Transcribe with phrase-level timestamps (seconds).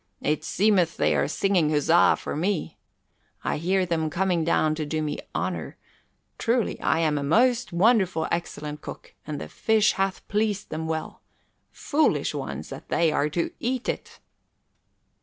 [0.23, 2.79] It seemeth they are singing huzza for me.
[3.43, 5.77] I hear them coming down to do me honour.
[6.39, 11.21] Truly, I am a most wonderful excellent cook and the fish hath pleased them well.
[11.71, 14.19] Foolish ones that they are to eat it!"